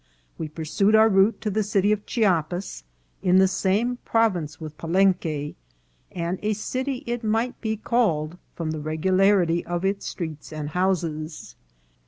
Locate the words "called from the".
7.77-8.79